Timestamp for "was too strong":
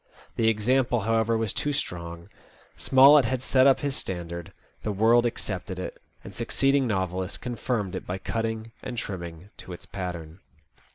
1.37-2.27